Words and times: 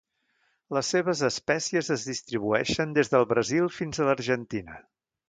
Les 0.77 0.87
seves 0.93 1.19
espècies 1.27 1.91
es 1.97 2.05
distribueixen 2.11 2.97
des 2.99 3.13
del 3.15 3.29
Brasil 3.35 3.69
fins 3.77 4.01
a 4.01 4.09
l'Argentina. 4.09 4.81